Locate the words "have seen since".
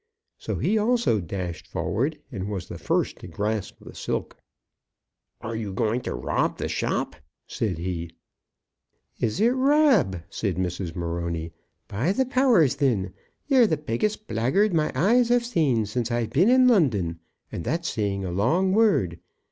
15.29-16.09